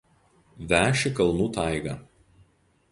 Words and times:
Veši 0.71 1.11
kalnų 1.21 1.47
taiga. 1.59 1.97